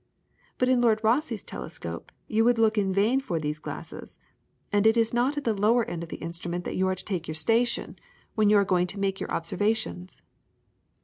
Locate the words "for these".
3.19-3.59